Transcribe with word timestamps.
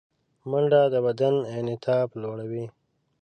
منډه 0.49 0.81
د 0.93 0.95
بدن 1.05 1.35
انعطاف 1.57 2.07
لوړوي 2.21 2.65